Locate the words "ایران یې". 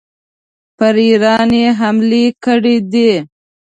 1.07-1.69